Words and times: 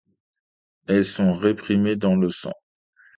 Elles 0.87 1.05
sont 1.05 1.31
réprimées 1.31 1.95
dans 1.95 2.15
le 2.15 2.31
sang. 2.31 2.55